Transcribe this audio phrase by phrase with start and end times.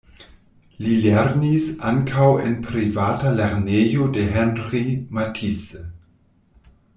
[0.83, 4.83] Li lernis ankaŭ en privata lernejo de Henri
[5.21, 5.85] Matisse.